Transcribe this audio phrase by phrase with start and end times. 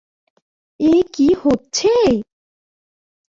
[0.79, 1.91] এ কী হচ্ছে?